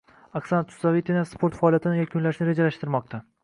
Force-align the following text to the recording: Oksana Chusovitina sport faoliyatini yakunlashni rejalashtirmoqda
Oksana 0.39 0.65
Chusovitina 0.71 1.21
sport 1.33 1.59
faoliyatini 1.59 2.03
yakunlashni 2.03 2.51
rejalashtirmoqda 2.51 3.25